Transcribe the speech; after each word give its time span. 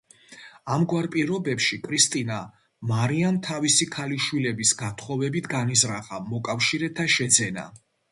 ამგვარ 0.75 1.07
პირობებში 1.15 1.77
კრისტინა 1.83 2.37
მარიამ 2.91 3.37
თავისი 3.47 3.87
ქალიშვილების 3.97 4.71
გათხოვებით 4.81 5.51
განიზრახა 5.53 6.23
მოკავშირეთა 6.33 7.07
შეძენა. 7.19 7.67